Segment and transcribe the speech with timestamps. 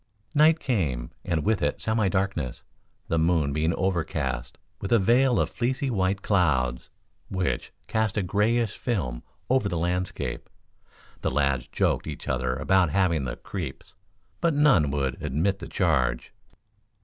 [0.33, 2.63] Night came, and with it semi darkness,
[3.07, 6.89] the moon being overcast with a veil of fleecy white clouds,
[7.29, 10.49] which cast a grayish film over the landscape.
[11.21, 13.93] The lads joked each other about having the "creeps,"
[14.39, 16.33] but none would admit the charge.